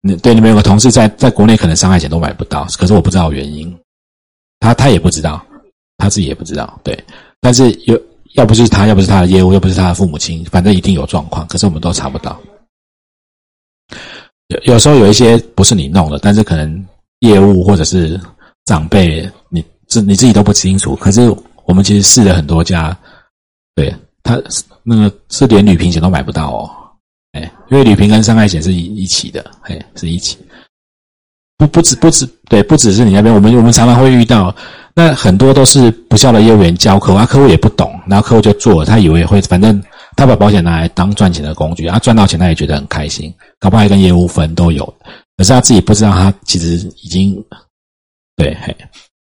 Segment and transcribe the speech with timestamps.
[0.00, 3.76] 你对你们有个同事在在国内可能伤害险都买不到，可是我不知道原因，
[4.60, 5.44] 他他也不知道，
[5.96, 6.96] 他自己也不知道，对，
[7.40, 8.00] 但是有
[8.34, 12.40] 要不是他，要不是他的业务，又不是他的父母亲，反正一定有状况，可是我们都查不到。
[14.48, 16.86] 有有时候有一些不是你弄的，但是可能
[17.20, 18.20] 业务或者是
[18.64, 21.34] 长辈，你自你自己都不清楚，可是
[21.64, 22.96] 我们其实试了很多家，
[23.74, 24.40] 对他
[24.82, 26.70] 那个是连旅平险都买不到哦。
[27.32, 30.38] 哎，因为旅平跟伤害险是一一起的，哎，是一起。
[31.58, 34.54] 不不止不止，对，不只是你那边，我们我们常常会遇到，
[34.94, 39.82] 那很多都是不孝的业务员教客户，客户也不懂，然后客户就做，他以为会，反正
[40.14, 44.86] 他把保险拿来当赚钱的工具，他赚到钱他也觉得很开心，搞不好还跟业务分都有，
[45.36, 47.44] 可是他自己不知道，他其实已经，
[48.36, 48.76] 对，嘿，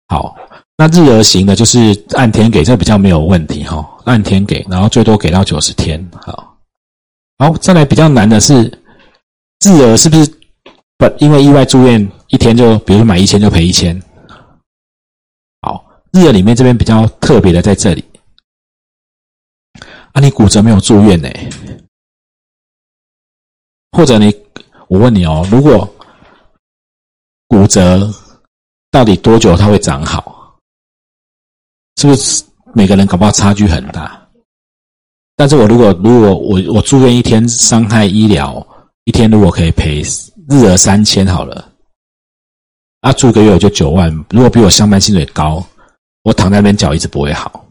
[0.08, 0.36] 好，
[0.78, 6.55] 那日额型的就是按天给，这比较没有问题哈，按天给，然后最多给到九十天，好。
[7.38, 8.64] 好，再来比较难的是，
[9.60, 10.26] 日额是不是
[10.98, 14.02] 不因为意外住院一天就，比如说买一千就赔一千？
[15.62, 18.04] 好，日额里面这边比较特别的在这里，
[20.14, 21.30] 啊，你骨折没有住院呢？
[23.92, 24.34] 或者你，
[24.88, 25.94] 我问你哦，如果
[27.48, 28.10] 骨折
[28.92, 30.58] 到底多久它会长好？
[31.98, 34.25] 是不是每个人搞不好差距很大？
[35.38, 38.66] 但是我如果如果我我住院一天伤害医疗
[39.04, 40.02] 一天如果可以赔
[40.50, 41.72] 日额三千好了，
[43.02, 45.62] 啊住个月我就九万，如果比我上班薪水高，
[46.24, 47.66] 我躺在那边脚一直不会好，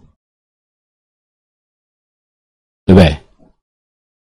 [2.85, 3.17] 对不对？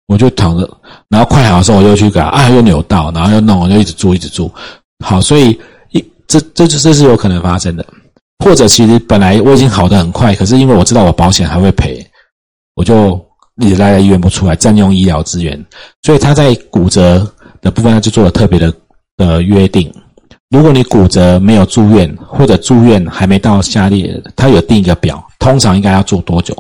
[0.06, 4.50] 我就躺着，然后快好的时候我又去搞啊又扭到，然后又弄，我就一直住一直住，
[5.05, 7.84] 好，所以一这这这是有可能发生的，
[8.43, 12.05] 或者其实本来我已经好的很快，可是因为我知道我保险还会赔，
[12.77, 13.26] 我就。
[13.61, 15.62] 一直待在医院不出来，占用医疗资源，
[16.03, 17.27] 所以他在骨折
[17.62, 18.73] 的部分，他就做了特别的
[19.17, 19.93] 的约定。
[20.51, 26.55] 如果你骨折没有住院，或者住院还没到下列，他有定一个表，通常应该要住多久？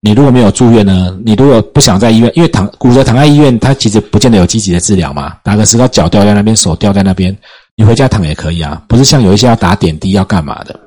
[0.00, 1.18] 你如果没有住院呢？
[1.24, 5.36] 你如果不想在医院，因为躺骨折躺在医院，他其实不见得有积极的治疗嘛。
[5.42, 7.36] 打个石膏，脚掉在那边，手掉在那边，
[7.74, 8.82] 你回家躺也可以啊。
[8.86, 10.78] 不是像有一些要打点滴要干嘛的，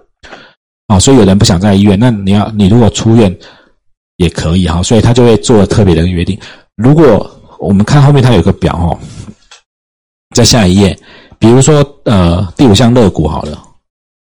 [0.87, 3.35] 哦，所以有人不想在医院，那你要你如果出院。
[4.17, 6.37] 也可以哈，所以他就会做特别的约定。
[6.75, 7.29] 如果
[7.59, 8.99] 我们看后面，他有个表哦，
[10.35, 10.97] 在下一页，
[11.39, 13.57] 比如说呃第五项肋骨好了，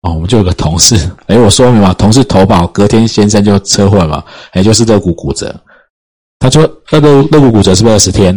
[0.02, 5.53] 哦，我们就有个同事，哎，我说明嘛，同事投保隔天先生就车祸了嘛，也就是肋骨骨折。
[6.40, 8.36] 他说那个肋骨骨折是不是二十天？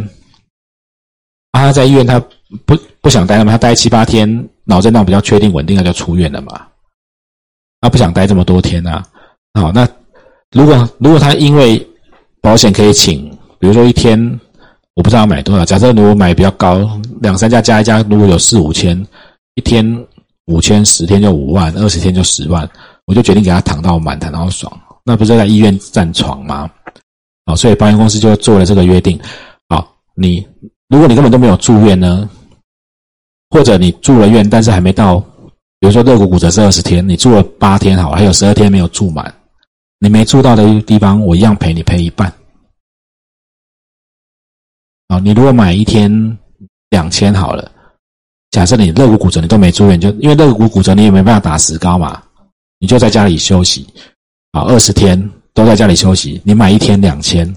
[1.53, 2.19] 啊，他在医院他
[2.65, 6.67] 不不想待了嘛，他待七八天，脑震荡比较确定稳定，他就出院了嘛。
[7.81, 9.05] 他不想待这么多天啊，
[9.55, 9.89] 好那。
[10.57, 11.87] 如果如果他因为
[12.41, 14.19] 保险可以请，比如说一天
[14.95, 16.89] 我不知道买多少，假设如果买比较高，
[17.21, 19.01] 两三家加一家，如果有四五千，
[19.55, 20.07] 一天
[20.47, 22.69] 五千，十天就五万，二十天就十万，
[23.07, 24.73] 我就决定给他躺到满，躺到爽，
[25.05, 26.69] 那不是在医院占床吗？
[27.47, 29.19] 好，所以保险公司就做了这个约定。
[29.69, 30.45] 好，你
[30.89, 32.29] 如果你根本都没有住院呢，
[33.51, 35.21] 或者你住了院，但是还没到，
[35.79, 39.33] 比如说肋骨骨折是二十天，你住了八天好，还有十二天没有住满。
[40.03, 42.33] 你没住到的地方，我一样赔你赔一半。
[45.09, 46.11] 啊，你如果买一天
[46.89, 47.71] 两千好了，
[48.51, 52.23] 假设你肋骨骨折你都没住院，就因为肋骨骨折你也没办法打石膏嘛，
[52.79, 53.87] 你就在家里休息，
[54.53, 57.55] 啊，二十天都在家里休息，你买一天两千，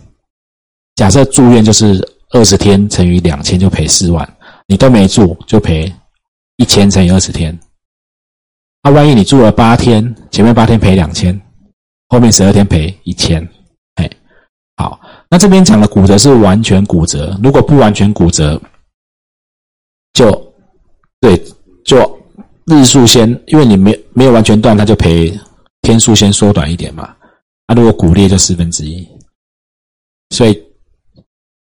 [0.95, 4.37] 假设住院就是二十天乘以两千就赔四万，
[4.67, 5.89] 你都没住就赔
[6.57, 7.57] 一千乘以二十天，
[8.83, 11.39] 那万一你住了八天，前面八天赔两千。
[12.13, 13.41] 后面十二天赔一千，
[13.95, 14.07] 哎，
[14.77, 15.01] 好，
[15.31, 18.61] 那这边讲的骨折是完全骨折，如果不完全骨折，
[20.13, 20.53] 就
[21.19, 21.35] 对，
[21.83, 21.97] 就
[22.67, 25.35] 日数先，因为你没没有完全断，它就赔
[25.81, 27.15] 天数先缩短一点嘛。
[27.67, 29.09] 那如果骨裂就四分之一，
[30.29, 30.53] 所以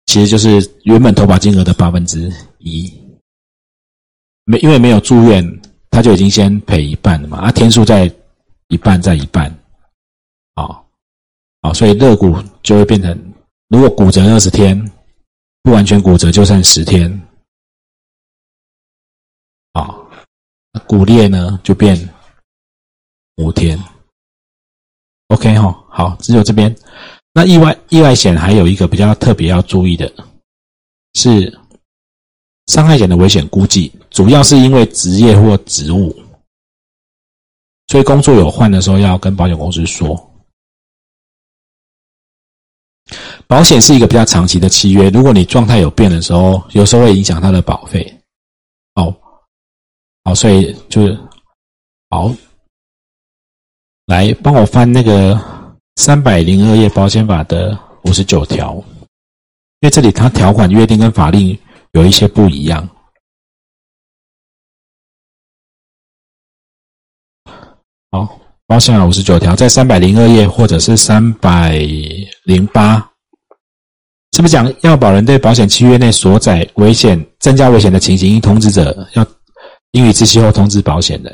[0.07, 2.29] 其实就是原本投保金额的八分之
[2.59, 2.93] 一，
[4.47, 5.61] 没因为没有住院，
[5.93, 8.13] 他就已经先赔一半了嘛，啊，天数在
[8.67, 9.57] 一半再一半。
[10.55, 10.83] 啊，
[11.61, 13.35] 啊，所以肋骨就会变成，
[13.69, 14.79] 如果骨折二十天，
[15.63, 17.11] 不完全骨折就剩十天，
[19.73, 19.95] 啊，
[20.87, 21.97] 骨裂呢就变
[23.37, 23.79] 五天。
[25.29, 26.75] OK 哈，好，只有这边。
[27.33, 30.13] 那意外意外险还有一个比较特别要注意的，
[31.15, 31.53] 是
[32.67, 36.15] 伤害险的危险估计，主要是因为职业或职务，
[37.89, 40.31] 所以工作有换的时候要跟保险公司说。
[43.47, 48.21] 保险是一个比较长期的契约，如果你状态有变的时候，有时候会影响它的保费。
[48.95, 49.15] 哦，
[50.25, 51.19] 好，所以就是
[52.11, 52.33] 好，
[54.07, 55.39] 来帮我翻那个
[55.97, 58.75] 三百零二页保险法的五十九条，
[59.81, 61.57] 因为这里它条款约定跟法令
[61.93, 62.89] 有一些不一样。
[68.11, 68.41] 好。
[68.67, 71.77] 保险法五十九条，在三百零二页或者是三百
[72.45, 73.13] 零八，
[74.35, 79.25] 是不是讲要保人对保险契约内所载危险增加危险的情形，应通知者要
[79.93, 81.33] 应予知悉后通知保险人？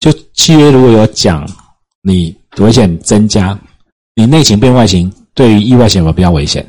[0.00, 1.46] 就契约如果有讲
[2.00, 3.56] 你危险增加，
[4.14, 6.66] 你内情变外情，对于意外险有比较危险？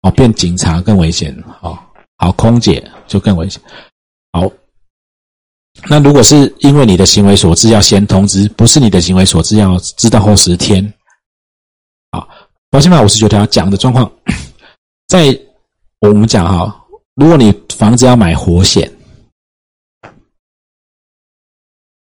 [0.00, 1.78] 哦，变警察更危险哦，
[2.16, 3.62] 好，空姐就更危险，
[4.32, 4.50] 好。
[5.88, 10.92] 那如果是因为你的行为所致，要先通知；不是你的行为所致，要知道后十天。
[12.10, 12.28] 好，
[12.68, 14.10] 保险法五十九条讲的状况，
[15.12, 15.38] 在
[16.00, 16.74] 我们讲哈，
[17.16, 18.90] 如果你房子要买活险，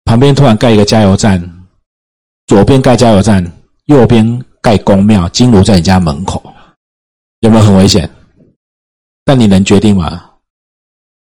[0.04, 1.42] 旁边突然盖一个加油站，
[2.48, 3.50] 左边盖加油站，
[3.86, 6.44] 右边盖公庙，金炉在你家门口，
[7.40, 8.10] 有没有很危险？
[9.24, 10.30] 但你能决定吗？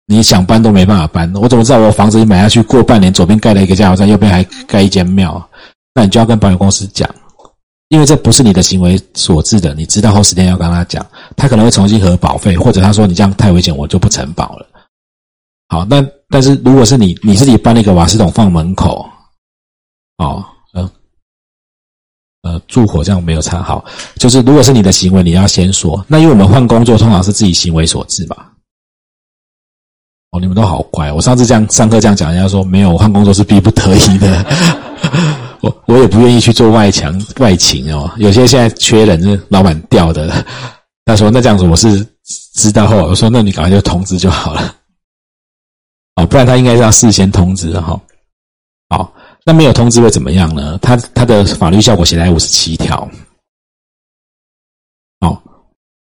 [0.06, 5.50] 你想搬都没办法搬，我怎么知道我房子买下去，过半年左边盖了一个加油站，右边还盖一间庙？
[5.94, 7.12] 那你就要跟保险公司讲，
[7.92, 11.06] 因为这不是你的行为所致的，你知道后十天要跟他讲，
[11.36, 14.66] 他可能会重新核保费，或者他说你这样太危险，我就不承保了。
[15.68, 19.06] 好，那但是如果是你你自己搬了一个瓦斯桶放门口，
[20.16, 20.42] 哦，
[20.72, 20.90] 呃，
[22.44, 23.84] 呃，住火这样没有插好，
[24.16, 26.02] 就是如果是你的行为，你要先说。
[26.08, 28.36] 那因为我们换工作通常是自己行为所致嘛。
[30.30, 31.12] 哦，你们都好乖。
[31.12, 34.46] 我上次这样上课这样讲，人家说没有换工作是逼不得已的。
[35.62, 38.10] 我我也不愿意去做外墙外勤哦。
[38.18, 40.44] 有些现在缺人，是老板调的。
[41.06, 42.06] 他说那这样子我是
[42.54, 44.76] 知道后，我说那你赶快就通知就好了。
[46.16, 47.98] 哦，不然他应该是要事先通知的哈。
[48.90, 49.12] 好，
[49.44, 50.78] 那没有通知会怎么样呢？
[50.82, 53.08] 他他的法律效果写在五十七条。
[55.20, 55.40] 哦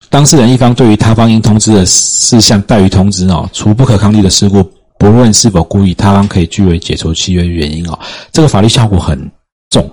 [0.09, 4.63] 当事人一方对于他方应通知的事项怠于通知哦，除不可抗力的事故，
[4.98, 8.00] 不论是否故意，他方可以据为解除契约原因哦。
[8.31, 9.30] 这个法律效果很
[9.69, 9.90] 重，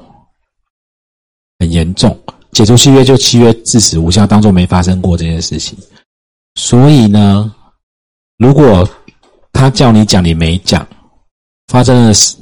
[1.59, 2.19] 很严重，
[2.53, 5.79] 解除契约就契约自此无效，当做没发生过这件事情。
[6.57, 7.55] 所以呢，
[8.39, 8.89] 如果
[9.53, 10.87] 他叫你讲你没讲，
[11.69, 12.37] 发生的事，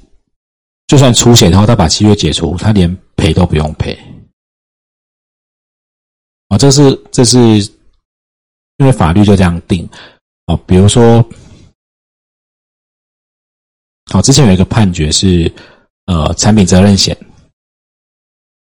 [0.86, 3.98] 就算出险，然后他把契约解除，他连赔都不用赔。
[6.48, 7.38] 啊，这是这是
[8.76, 9.88] 因为法律就这样定
[10.46, 10.56] 哦。
[10.66, 11.26] 比如说，
[14.12, 15.50] 好，之前有一个判决是，
[16.06, 17.16] 呃，产品责任险。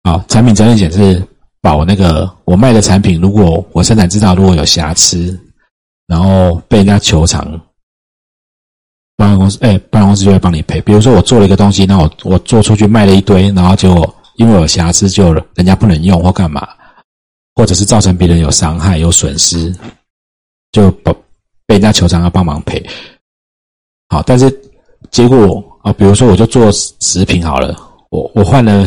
[0.02, 1.22] 啊，产品责任险是
[1.60, 5.38] 保那个我卖的产品，如果我生产制造如果有瑕疵，
[6.06, 7.60] 然后被人家求偿，
[9.16, 10.80] 保险公司哎，保险公司就会帮你赔。
[10.80, 16.66] 比如说我做了一个东西，那我我做出去卖了一堆，然后结果因为有瑕疵，就人家不能用或干嘛。
[17.54, 19.74] 或者是造成别人有伤害、有损失，
[20.70, 21.12] 就保
[21.66, 22.80] 被人家求偿要帮忙赔。
[24.10, 24.48] 好，但是
[25.10, 27.74] 结果啊，比如说我就做食品好了，
[28.10, 28.84] 我我换了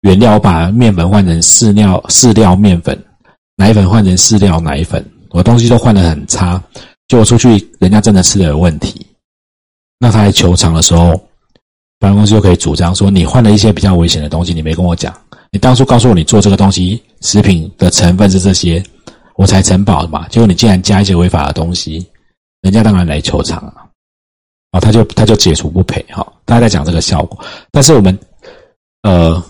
[0.00, 3.00] 原料，我把面粉换成饲料饲料面粉，
[3.56, 6.60] 奶粉换成饲料奶粉，我东西都换的很差，
[7.06, 9.06] 结果出去人家真的吃了有问题，
[10.00, 11.10] 那他来求偿的时候，
[12.00, 15.14] 保险公司就可以主张说，你换了一些比较危险的东西，你没跟我讲。
[15.52, 18.82] 你当初告诉我你做这个东西食品的成分是这些，
[19.36, 20.26] 我才承保的嘛。
[20.28, 22.04] 结果你竟然加一些违法的东西，
[22.62, 23.86] 人家当然来求偿啊。
[24.70, 26.26] 啊，他就他就解除不赔哈。
[26.44, 28.18] 大家在讲这个效果，但是我们
[29.02, 29.42] 呃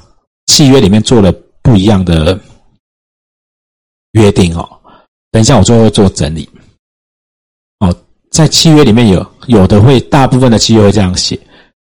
[0.46, 2.38] 契约里面做了不一样的
[4.12, 4.80] 约定哦。
[5.30, 6.48] 等一下我最后会做整理。
[7.80, 7.94] 哦，
[8.30, 11.38] 在契约里面有有的会大部分的契约会这样写：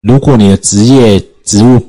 [0.01, 1.89] 如果你的职业职务。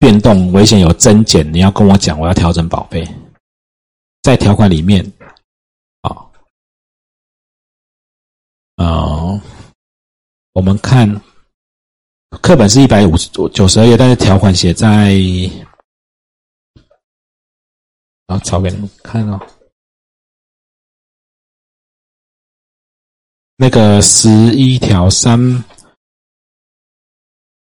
[0.00, 3.06] 变动危险有增减，你要跟我讲，我要调整保费，
[4.22, 5.04] 在条款里面，
[6.00, 6.16] 啊，
[8.76, 9.38] 哦，
[10.52, 11.08] 我们看
[12.42, 15.14] 课本是一百五十九十二页，但是条款写在，
[18.26, 19.40] 啊，抄给你们看哦，
[23.56, 25.64] 那个十一条三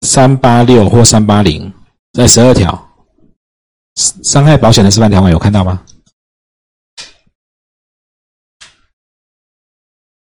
[0.02, 1.74] 三八六或三八零。
[2.12, 2.72] 在十二条，
[3.96, 5.86] 伤害保险的示范条款有看到吗？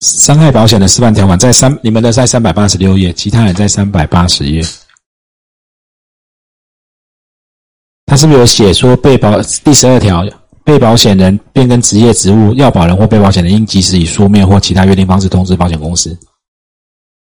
[0.01, 4.63] 伤害保险的示范条款在三，你们的在三百八十六页，其他人在三百八十页。
[8.07, 10.25] 他是不是有写说被保第十二条
[10.65, 16.17] 被保险人变更职业职务，要保人或被保险人应及时以书面或其他约定方式通知保险公司。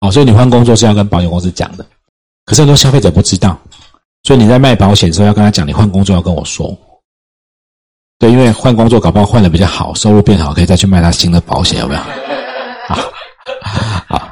[0.01, 1.85] 好，所以你换工作是要跟保险公司讲的，
[2.45, 3.57] 可是很多消费者不知道，
[4.23, 6.77] 所以你在卖保险的时候要跟他讲，你换工作要跟我说。
[8.19, 12.01] 对，因为换工作搞不好换的比较好，收入变好，可以再去卖他新的保险，有没有？
[14.07, 14.17] 好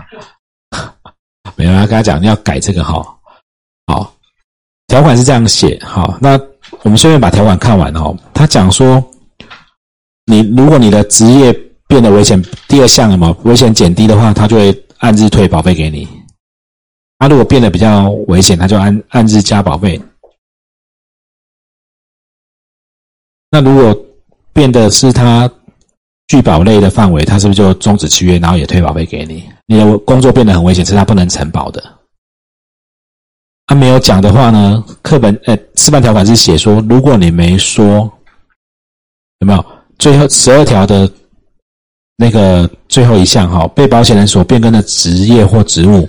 [1.44, 3.02] 好，没有，要跟他讲，你要改这个哈。
[3.88, 4.14] 好，
[4.88, 6.40] 条款是这样写，好，那
[6.84, 8.16] 我们顺便把条款看完哦。
[8.34, 9.04] 他讲说，
[10.26, 11.54] 你如果你的职业
[11.88, 16.08] 变得危险，第二项什么危险减低的话，他就会按日退保费给你。
[17.20, 20.00] 他如果变得比较危险，他就按按日加保费。
[23.50, 24.06] 那如果
[24.52, 25.50] 变的是他
[26.28, 29.44] 拒保类的范围，他是不是就终止契约，然后也退保费给你？
[29.66, 31.82] 你的工作变得很危险，是他不能承保的。
[33.66, 34.84] 他没有讲的话呢？
[35.02, 38.12] 课本呃，示范条款是写说，如果你没说，
[39.40, 39.66] 有没有？
[40.00, 41.10] 最后十二条的
[42.18, 46.08] 那个最后一项哈，被保险人所变更的职业或职务，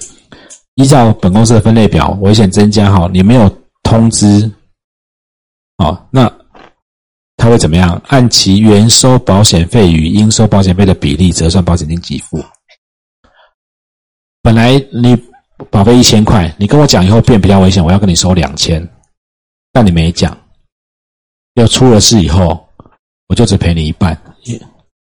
[0.74, 3.48] 依照本公司的分类表，危险增加哈，你没有
[3.84, 4.50] 通知，
[5.76, 6.30] 哦，那。
[7.38, 7.90] 他会怎么样？
[8.08, 12.44] 按其原收保险费与应收保险费的比例折算保险金给付。
[14.42, 15.16] 本来你
[15.70, 18.86] 保费一千块，你跟我讲以后变比较危险，我要跟你收两千，
[19.72, 20.36] 但你没讲，
[21.54, 22.68] 要出了事以后，
[23.28, 24.60] 我就只赔你一半，因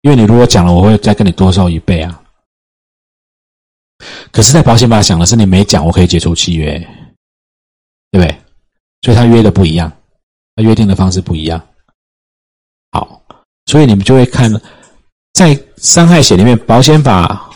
[0.01, 2.23] 因为你如果讲了，我会再跟你多收一倍啊。
[4.31, 6.79] 可是，在保险法想的是你没讲，我可以解除契约，
[8.11, 8.41] 对不对？
[9.01, 9.91] 所以他约的不一样，
[10.55, 11.61] 他约定的方式不一样。
[12.93, 13.21] 好，
[13.65, 14.49] 所以你们就会看，
[15.33, 17.49] 在伤害险里面，保险法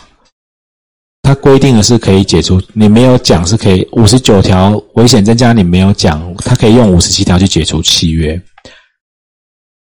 [1.22, 8.40] 它规定的是可以解除，你没有讲是可以五十九条危险增加，你没有讲，它可以用五十七条去解除契约。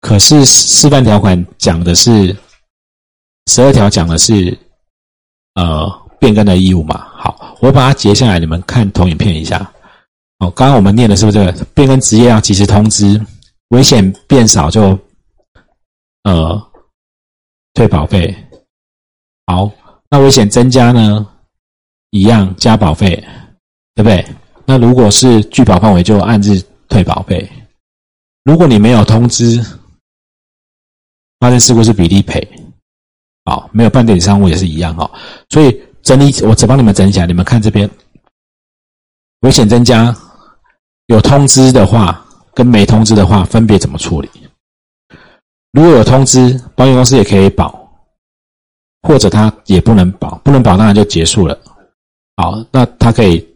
[0.02, 2.36] 可是示范条款讲的是
[3.48, 4.56] 十二条，讲的是
[5.56, 7.08] 呃变更的义务嘛。
[7.18, 9.60] 好，我把它截下来，你们看投影片一下。
[10.38, 13.20] 哦，刚刚我们念的是不是这个变更职业要及时通知，
[13.70, 14.96] 危险变少就。
[16.30, 16.72] 呃，
[17.74, 18.36] 退保费，
[19.48, 19.72] 好，
[20.12, 21.28] 那危险增加呢，
[22.12, 23.16] 一样加保费，
[23.96, 24.24] 对不对？
[24.64, 27.50] 那如果是拒保范围，就按日退保费。
[28.44, 29.60] 如果你没有通知，
[31.40, 32.48] 发生事故是比例赔，
[33.46, 35.10] 好，没有半点以上误也是一样哈。
[35.50, 37.90] 所以整理，我只帮你们整理起来，你们看这边，
[39.40, 40.16] 危险增加，
[41.08, 44.30] 有通知的话跟没通知的话，分别怎么处理？
[45.72, 47.88] 如果有通知，保险公司也可以保，
[49.02, 51.60] 或者他也不能保，不能保当然就结束了。
[52.38, 53.48] 好，那他可以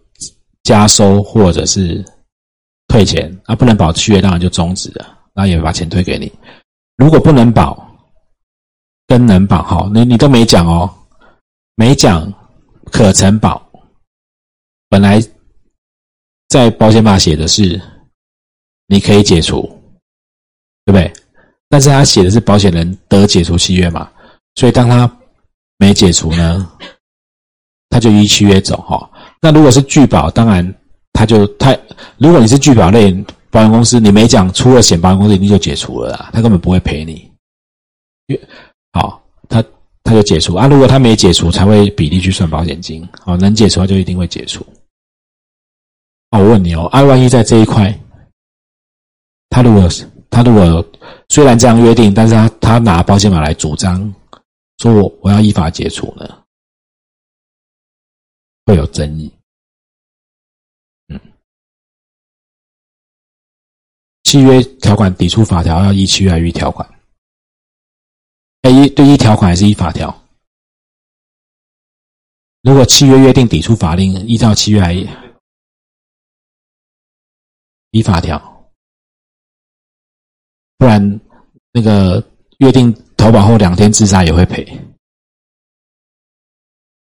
[0.64, 2.04] 加收或者是
[2.88, 6.32] 退钱，啊，不能保契约当然就终止了，然后也把钱退给你。
[6.98, 7.84] 如果不能保
[9.08, 10.88] 跟能保，好，你你都没讲哦，
[11.76, 12.32] 没讲
[12.92, 13.66] 可承保，
[14.88, 15.20] 本来
[16.50, 17.82] 在保险法写的是
[18.86, 19.62] 你可以解除，
[20.86, 21.12] 对不对？
[21.74, 24.08] 但是他写的是保险人得解除契约嘛，
[24.54, 25.12] 所以当他
[25.80, 26.72] 没解除呢，
[27.90, 29.10] 他就依契约走哈。
[29.42, 30.64] 那如果是拒保，当然
[31.14, 31.76] 他就他，
[32.18, 33.12] 如果你是拒保类
[33.50, 37.28] 保险公司，你没讲出了险，保险公司一定就解除了啦，他根本不会赔你。
[38.92, 39.64] 好，他
[40.04, 40.68] 他就解除啊。
[40.68, 43.04] 如果他没解除，才会比例去算保险金。
[43.22, 44.64] 好，能解除他就一定会解除。
[46.30, 48.00] 我问你哦，啊，万一在这一块，
[49.50, 50.08] 他如果是。
[50.34, 50.84] 他如果
[51.30, 54.12] 虽然这样约定，但是他他拿保险法来主张，
[54.80, 56.44] 说我我要依法解除呢，
[58.66, 59.32] 会有争议。
[61.10, 61.22] 嗯，
[64.24, 66.90] 契约条款抵触法条要依契约来依条款，
[68.64, 70.20] 哎依对依条款还是依法条？
[72.64, 74.94] 如果契约约定抵触法令，依照契约来
[77.92, 78.53] 依法条。
[80.84, 81.20] 不然，
[81.72, 82.22] 那个
[82.58, 84.68] 约定投保后两天自杀也会赔，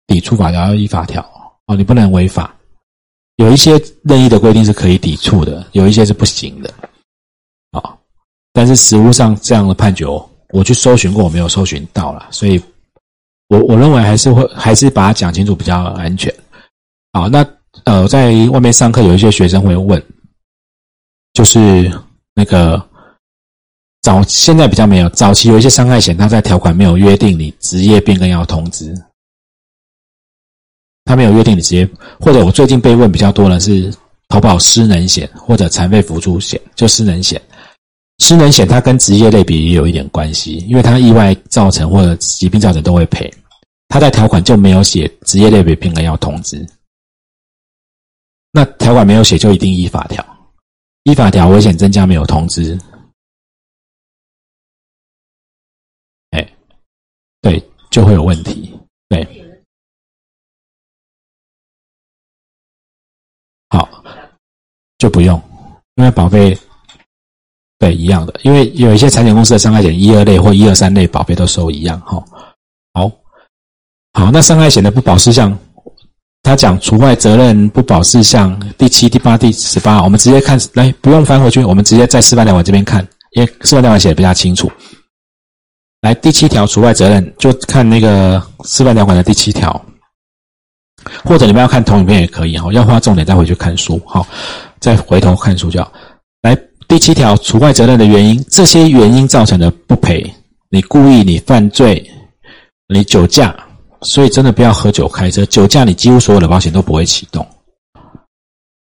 [0.07, 1.21] 抵触法条要依法条
[1.67, 2.57] 哦，你不能违法。
[3.37, 6.73] 有一些任意的规定是可以抵触的，有一些是不行的，
[7.73, 7.95] 啊。
[8.55, 10.07] 但是实务上这样的判决，
[10.49, 12.59] 我去搜寻过，我没有搜寻到了，所以
[13.49, 16.35] 我我认为还是会还是把它讲清楚比较安全。
[17.13, 17.47] 好，那
[17.85, 20.03] 呃，在外面上课有一些学生会问，
[21.35, 21.93] 就是
[22.33, 22.88] 那个。
[24.03, 28.95] 早现在比较没有，早期有一些伤害险，它在条款没有约定你职业变更要通知，
[31.05, 31.89] 他没有约定你职业，
[32.21, 33.93] 或者我最近被问比较多的是
[34.29, 37.41] 投保失能险或者残废辅助险，就失能险，
[38.19, 43.33] 失能险它跟职业类别也有一点关系，因为它意外造成或者疾病造成都会赔。
[43.89, 46.67] 它在条款就没有写职业类别病人要通知，
[48.53, 50.25] 那条款没有写就一定依法条，
[51.05, 52.79] 依法条危险增加没有通知，
[57.99, 58.73] 就会有问题，
[59.09, 59.27] 对，
[63.71, 63.89] 好，
[64.99, 65.43] 就不用，
[65.97, 66.57] 因为保费。
[67.81, 72.25] 对，一样的，因为有一些财险公司的伤害险一二类或一二三类保费都收一样哈。
[72.95, 73.11] 好，
[74.13, 75.57] 好，那伤害险的不保事项，
[76.43, 84.71] 他讲除外责任不保事项第七、第八、第十八，我们直接看来，不用翻回去，我们直接在示范条款这边看，因为示范条款写的比较清楚。
[86.09, 89.79] 来，第七条除外责任，就看那个示范条款的第七条，
[91.23, 94.27] 或者你们要看同影片也可以哈，要画重点再回去看书好，
[94.81, 95.93] 再回头看书就好。
[96.41, 96.57] 来。
[96.89, 100.25] 第七条除外责任的原因，这些原因造成的不赔。
[100.71, 102.03] 你故意，你犯罪，
[102.89, 103.55] 你酒驾，
[104.01, 105.45] 所以真的不要喝酒开车。
[105.45, 107.47] 酒驾，你几乎所有的保险都不会启动。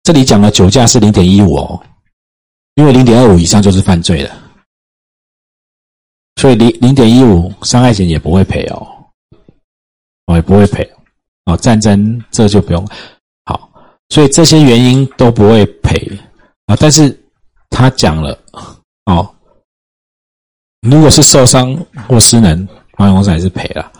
[0.05, 1.83] 这里讲的酒驾是零点一五哦，
[2.77, 4.31] 因为零点二五以上就是犯罪了，
[6.39, 8.87] 所以零零点一五伤害险也不会赔哦，
[10.25, 10.91] 我也不会赔
[11.45, 11.57] 哦。
[11.59, 12.89] 战争这就不用
[13.45, 13.71] 好，
[14.09, 16.11] 所以这些原因都不会赔
[16.67, 17.15] 啊，但是。
[17.71, 18.37] 他讲了，
[19.05, 19.33] 哦，
[20.81, 21.77] 如果是受伤
[22.09, 22.67] 或失能，
[22.97, 23.93] 保险公司还是赔了，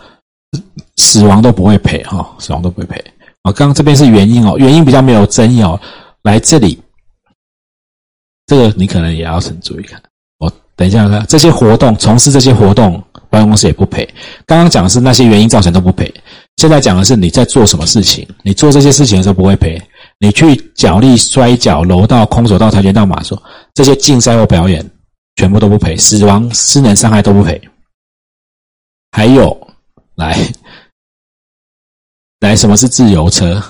[0.97, 2.99] 死亡都不会赔哈，死亡都不会赔。
[3.43, 5.79] 啊，刚刚这边是原因哦，原因比较没有争议哦。
[6.23, 6.81] 来这里，
[8.47, 10.01] 这个你可能也要很注意看。
[10.79, 14.07] 等一下这些活动，从事这些活动，保险公司也不赔。
[14.45, 16.09] 刚刚讲的是那些原因造成都不赔，
[16.55, 19.77] 现在讲的是你在做什么事情，你做这些事情的时候不会赔。
[20.19, 23.37] 你去脚力摔跤、柔道、空手道、跆拳道、马术
[23.73, 24.89] 这些竞赛或表演，
[25.35, 27.61] 全部都不赔，死亡、失能、伤害都不赔。
[29.11, 29.67] 还有，
[30.15, 30.37] 来，
[32.39, 33.61] 来，什么是自由车？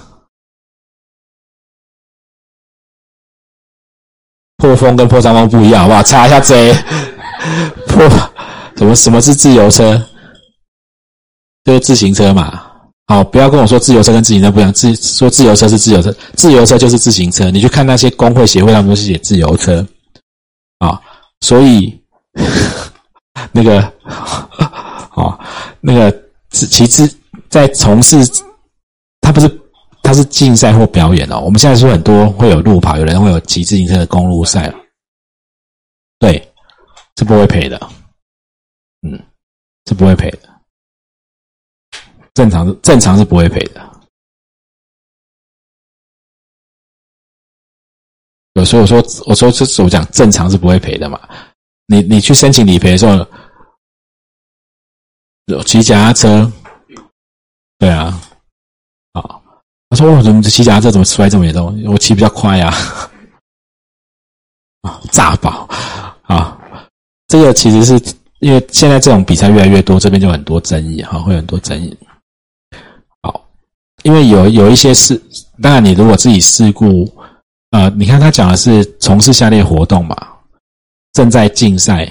[4.60, 6.04] 破风跟破伤风不一样，好不好？
[6.04, 6.74] 查一下 J。
[7.88, 8.08] 破
[8.76, 8.94] 什么？
[8.94, 10.00] 什么是自由车？
[11.64, 12.62] 就是自行车嘛。
[13.08, 14.72] 好，不要跟我说自由车跟自行车不一样。
[14.72, 17.50] 自说自由车是自由车，自由车就是自行车。
[17.50, 19.84] 你去看那些工会协会，他们都是写自由车
[20.80, 21.00] 啊。
[21.42, 21.98] 所以
[23.54, 23.82] 那个
[25.16, 25.40] 啊，
[25.80, 26.14] 那个
[26.52, 27.10] 其实，
[27.50, 28.18] 在从事
[30.20, 31.40] 是竞赛或表演哦。
[31.40, 34.74] 我们现在说很多会有路跑，有人会有骑自行车的公路赛，
[36.20, 36.54] 对，
[37.16, 37.80] 是不会赔的，
[39.02, 39.18] 嗯，
[39.86, 40.50] 是不会赔的。
[42.34, 43.90] 正常是正常是不会赔的，
[48.54, 51.20] 有时候我说我说这我讲正常是不会赔的嘛。
[51.88, 53.26] 你你去申请理赔的时候，
[55.64, 56.52] 骑脚踏车，
[57.78, 58.22] 对，啊，
[59.90, 61.84] 他说我怎么骑脚踏车怎么摔这么严重？
[61.88, 62.72] 我骑比较快呀，
[64.82, 65.68] 啊，炸保
[66.22, 66.58] 啊，
[67.28, 68.00] 这个其实是
[68.40, 71.98] 因为现在这种比赛越来越多，这边就很多争议哈，会很多争议。
[73.24, 73.50] 好
[74.04, 75.20] 因为有有一些事，
[75.62, 77.12] 当然你如果自己事故，
[77.72, 80.16] 呃，你看他讲的是从事下列活动嘛，
[81.14, 82.08] 正在竞赛，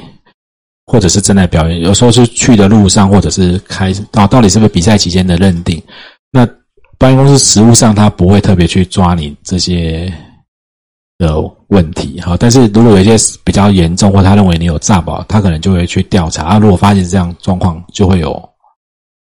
[0.86, 5.80] 或者是正在表演，有时候是去的路上，或者是开到到底是不是比赛期间的认定，
[6.98, 10.12] 保险公司实务上他不会特别去抓你这些
[11.16, 18.50] 的问题，哈，但是如果有一些比较严重，或他认为你有诈保，他可能就会去调查，啊，如果发现这样状况，就会有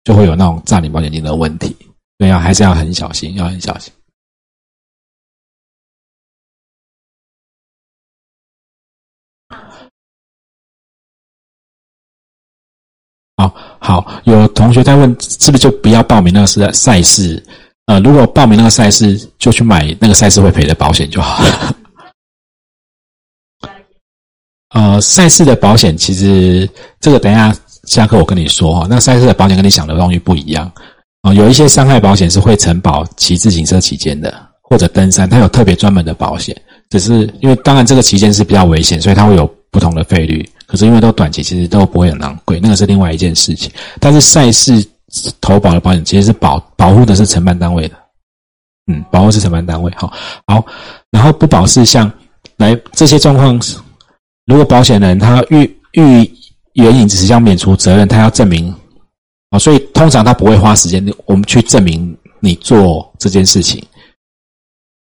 [0.02, 1.76] 就会有那种诈领保险金的问题。
[2.18, 3.92] 对啊，还是要很小心，要很小心。
[13.36, 17.40] 好好，有同学在问，是不是就不要报名那个是赛事？
[17.88, 21.74] 呃，如果报名那个赛事，就去买那个赛事会赔的保险就好了。
[24.74, 26.68] 呃，赛事的保险其实
[27.00, 27.50] 这个等一下
[27.84, 30.70] 下课我跟你说哈，那赛事的保险跟你想的东西不一样。
[31.22, 36.54] 啊，有一些伤害保险是会承保骑自行车期间的，或者登山，它有特别专门的保险。
[36.90, 40.46] 只是因为当然这个期间是比较危险，所以它会有不同的费率。
[40.66, 43.72] 可是因为都短期，其实都不会很昂贵，那个是另外一件事情。
[43.98, 44.86] 但是赛事
[45.40, 47.96] 投保的保险其实是保保护的是承办单位的，
[48.86, 49.92] 嗯，保护是承办单位。
[49.96, 50.12] 好，
[50.46, 50.64] 好，
[51.10, 52.10] 然后不保是像，
[52.56, 53.58] 来这些状况，
[54.46, 56.30] 如果保险人他欲欲
[56.74, 58.74] 援引只是要免除责任，他要证明。
[59.50, 63.82] 啊，所以通常他不会花时间，我们去证明你做这件事情，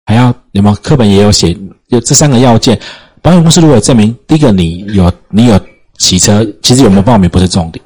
[0.06, 2.80] 还要有没有课本也有写，有这三个要件，
[3.24, 5.60] 保险公司如果证明，第一个你有你有
[5.98, 7.84] 骑车，其实有没有报名不是重点，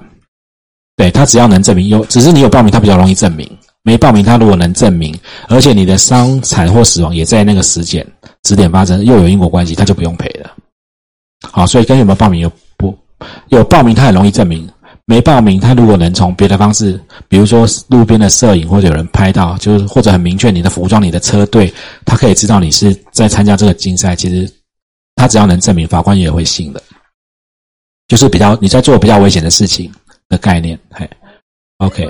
[1.00, 3.50] 对他只要能证明有，只是你有报名，他比较容易证明。
[3.84, 8.06] 没报名，他如果能证明，而且你的伤残或死亡也在那个时间、
[8.44, 10.52] 时点发生，又有因果关系，他就不用赔了。
[11.54, 12.94] 好，所以跟有没有报名有不
[13.48, 14.68] 有报名，他很容易证明；
[15.06, 24.18] 没报名，他如果能从别的方式，比如说路边的摄影或者有人拍到，就是或者很明确你的服装、你的车队，他可以知道你是在参加这个竞赛。
[24.18, 24.52] 其实
[25.16, 26.84] 他只要能证明，法官也会信的。
[28.10, 29.90] 就是比较你在做比较危险的事情
[30.30, 30.80] 的概念。
[30.92, 31.10] 嘿
[31.80, 32.08] ，OK。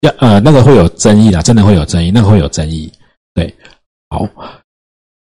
[0.00, 2.92] 要呃，那个会有争议的，真的会有争议，那个会有争议。
[3.34, 3.56] 对，
[4.10, 4.26] 好，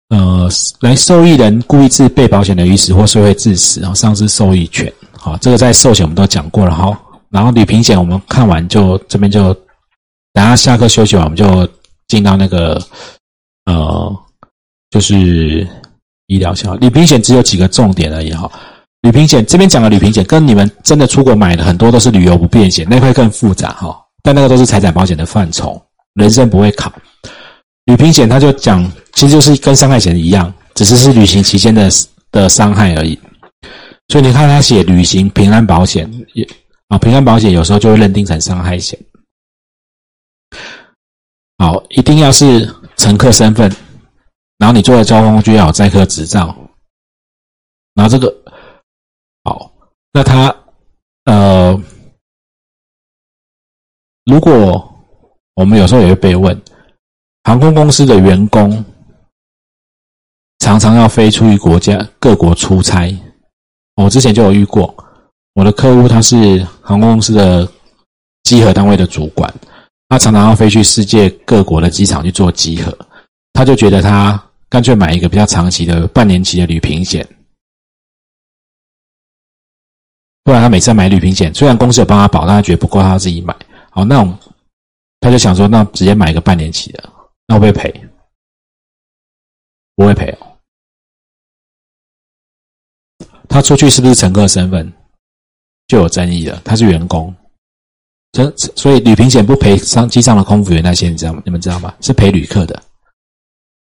[0.08, 0.48] 呃，
[0.80, 4.90] 来受益人故意致被保险人于死或受贿致死，然后丧失受益权。
[5.10, 6.96] 好，这个在寿险我们都讲过了哈。
[7.28, 9.52] 然后旅平险我们看完就这边就，
[10.32, 11.68] 等下下课休息完我们就
[12.06, 12.80] 进到那个
[13.64, 14.16] 呃，
[14.90, 15.66] 就是
[16.34, 16.70] 医疗险。
[16.80, 18.50] 旅平险只有几个重点而已哈。
[19.02, 23.96] 旅平险这边讲的旅平险跟你们真的出国买的很多都是旅游不便险，那块更复杂哈。
[24.22, 25.80] 但那个都是财产保险的范畴，
[26.14, 26.92] 人生不会考。
[27.86, 31.90] 旅行险它就讲，其实就是跟伤害险一样，只是是旅行期间的
[32.30, 33.18] 的伤害而已。
[34.08, 36.46] 所以你看他写旅行平安保险，也
[36.88, 38.96] 啊平安保险有时候就会认定成伤害险。
[41.58, 43.74] 好，一定要是乘客身份，
[44.62, 46.56] 然后你坐的交通工具要有载客执照，
[47.94, 48.32] 然后这个
[49.42, 49.72] 好，
[50.12, 50.54] 那他
[51.24, 51.82] 呃。
[54.24, 54.88] 如果
[55.54, 56.62] 我们有时候也会被问，
[57.42, 58.84] 航空公司的员工
[60.60, 63.12] 常常要飞出于国家各国出差，
[63.96, 64.94] 我之前就有遇过，
[65.54, 67.68] 我的客户他是航空公司的
[68.44, 69.52] 集合单位的主管，
[70.08, 72.96] 他常常要飞去世界各国的机场去做集合，
[73.54, 74.40] 他就觉得他
[74.72, 77.28] 干脆买一个比较长期的半年期的旅行险，
[80.42, 83.54] 不然他每次买旅行险，虽然公司有帮他保，但他觉得不够，他自己买。
[83.90, 84.24] 好，那
[85.20, 87.12] 他就想说，那直接买一个半年期的，
[87.46, 88.08] 那会不会赔？
[89.94, 90.56] 不会赔哦。
[93.50, 94.90] 他出去是不是乘客身份
[95.86, 96.62] 就有争议了？
[96.64, 97.34] 他是员工，
[98.74, 101.42] 所以旅行险不赔上机上的空服员那些，你知道吗？
[101.44, 101.94] 你们知道吗？
[102.00, 102.82] 是赔旅客的。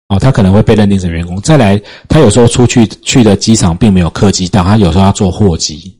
[0.10, 1.40] 哦，他可能会被认定成员工。
[1.42, 5.98] 再来，他有时候出去去的机场并没有客机到，他有时候要坐货机，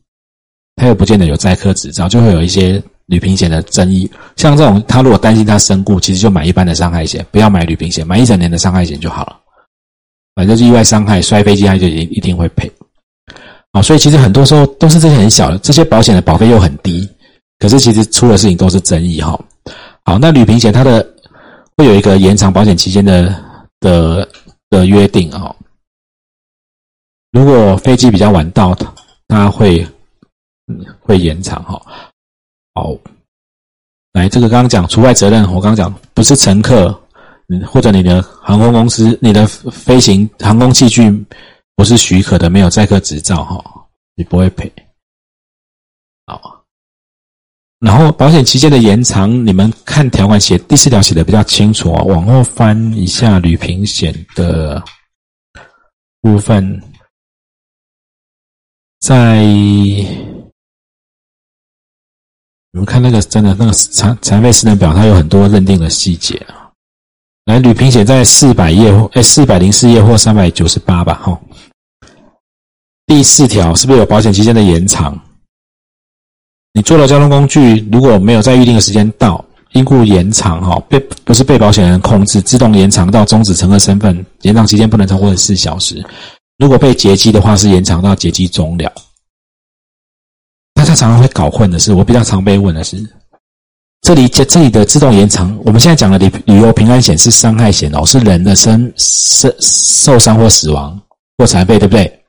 [0.76, 2.82] 他又不见得有载客执照，就会有一些。
[3.08, 9.38] 旅行险的争议，像这种，他如果担心他身故，其实就买一般的伤害险，不要买旅行险，买一整年的伤害险就好了。
[10.34, 12.72] 反正是意外伤害，摔飞机他就一一定会赔。
[13.74, 17.08] 好，所以其实很多时候都是这些很小的，这些保险的保费又很低，
[17.60, 19.40] 可是其实出的事情都是争议哈。
[20.04, 21.08] 好，那旅行险它的
[21.78, 23.40] 会有一个延长保险期间的
[23.86, 24.28] 的
[24.72, 25.56] 的约定哦。
[27.32, 28.76] 如果飞机比较晚到，
[29.28, 29.86] 它会
[31.02, 31.80] 会延长哈。
[32.74, 32.96] 好，
[34.14, 36.92] 来，这个刚刚讲除外责任，我刚刚讲不是乘客，
[37.68, 41.12] 或者你的航空公司，你的飞行航空器具
[41.76, 43.64] 不是许可的，没有载客执照哈，
[44.16, 44.72] 你不会赔。
[47.86, 54.84] 然后保险期间的延长，你们看条款写第四条写的比较清楚啊，往后翻一下旅平险的
[56.20, 56.82] 部分，
[59.02, 59.44] 在。
[62.72, 66.70] 你们看那个真的那个残残废失能表，它有很多认定的细节啊。
[67.46, 71.40] 来，旅平险在四百页或哎四百零四页或三百九十八吧，哈。
[73.06, 75.18] 第四条是不是有保险期间的延长？
[76.76, 86.06] 你坐的交通工具如果没有在预定的时间到，因故延长，哈，被不是被保险人控制，自动延长到终止乘客身份，延长期间不能超过四小时。
[86.58, 88.92] 如果被劫机的话，是延长到劫机终了。
[90.74, 93.02] 大家常常会搞混的是，我比较常被问的是，
[94.02, 101.02] 这里这这里的自动延长，我们现在讲的旅旅游平安险是伤害险哦，是人的身身受伤或死亡
[101.38, 102.20] 或残废，对不对？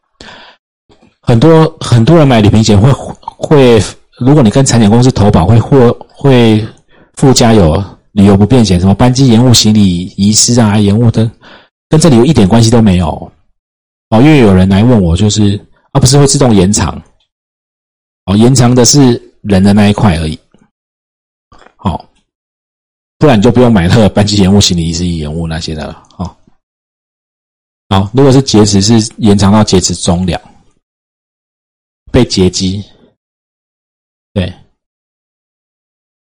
[1.20, 3.82] 很多很多人买旅行险会会，
[4.18, 6.66] 如果你跟产险公司投保，会或会
[7.14, 11.30] 附加有旅游不便险，什么班机延误、行李遗失啊、延误的，
[11.88, 13.08] 跟这里有一点关系都没有
[14.10, 14.20] 哦。
[14.22, 17.00] 因为有人来问我，就是啊，不是会自动延长？
[18.24, 20.38] 哦，延长的是人的那一块而已。
[21.76, 22.08] 好，
[23.18, 26.02] 不然你就不用买那个班机延误、行李遗失延误那些的了。
[26.16, 26.36] 好，
[27.90, 30.40] 好，如果是劫持，是延长到劫持终了，
[32.10, 32.82] 被劫机，
[34.36, 34.52] 对，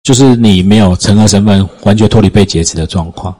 [0.03, 3.35] 就是你没有乘客身份，完全脱离被劫持的状况。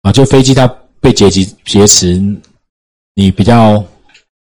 [0.00, 0.66] 啊，就飞机它
[0.98, 2.18] 被劫机劫持，
[3.12, 3.74] 你比较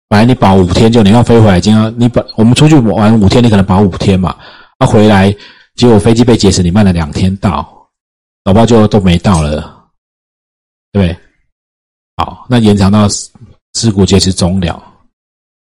[0.08, 4.36] 本来你保五天，就你要飞回来，已经要你本我们出去玩五天，你可能保五天嘛，
[4.78, 5.32] 啊回来
[5.76, 7.88] 结果飞机被劫持，你慢了两天到，
[8.42, 9.88] 宝宝就都没到了，
[10.90, 11.16] 对，
[12.16, 13.08] 好，那延长到
[13.74, 14.82] 事故劫持终了。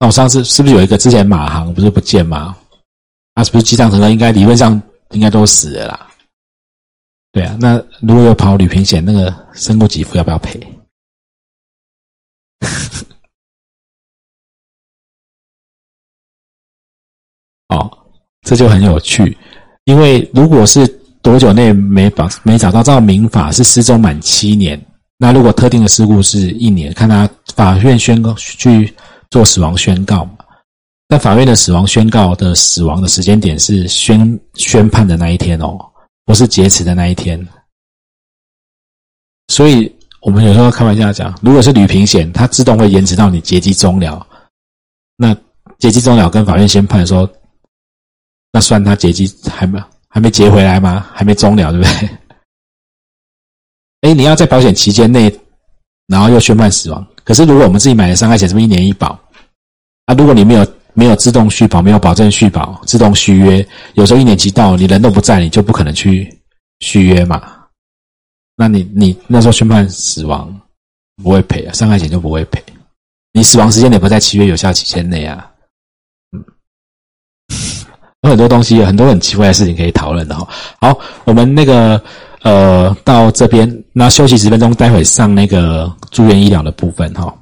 [0.00, 2.56] 那我上次是不是有一个之前马航不是不见吗？
[3.34, 6.08] 那是不是机上乘客应该理论上应该都死了啦？
[7.32, 10.60] 对啊，那如果有跑旅平险，那个身故给付要不要赔？
[17.68, 17.90] 哦，
[18.42, 19.38] 这就很有趣，
[19.84, 20.86] 因为如果是
[21.22, 24.78] 多久内没保没找到，照民法是失踪满七年。
[25.16, 28.94] 那如果特定的事故是一年，看他法院宣告去
[29.30, 30.36] 做死亡宣告嘛？
[31.12, 35.78] 那法院的死亡宣告的死亡的时间点是宣宣判的那一天哦。
[36.24, 37.46] 不是劫持的那一天，
[39.48, 44.26] 所以我们有时候开玩笑讲，如果是旅平险，它自动会延迟到你劫机终了。
[45.16, 45.36] 那
[45.78, 47.30] 劫机终了跟法院宣判说，
[48.50, 51.06] 那算他劫机还没还没劫回来吗？
[51.12, 52.08] 还没终了，对不对？
[54.08, 55.30] 哎，你要在保险期间内，
[56.06, 57.06] 然后又宣判死亡。
[57.22, 59.08] 可是如果我们自己买的伤害险，是不是一年一保？
[60.06, 60.66] 啊，如果你没有。
[60.94, 66.28] 没有自动续保，没有保证续保，自动续约，有时候一年期到，你人都不在，你就不可能去
[66.80, 67.42] 续约嘛。
[68.56, 70.54] 那你你那时候宣判死亡
[71.22, 72.62] 不会赔啊，伤害险就不会赔。
[73.32, 75.50] 你死亡时间也不在契约有效期限内啊。
[76.32, 76.44] 嗯，
[78.20, 80.46] 有很多东西，有很多很奇怪的事情可以讨论的哈。
[80.80, 82.00] 好，我们那个
[82.42, 87.34] 呃到这边，那休息十分钟，待会上那个住院医疗的部分哈。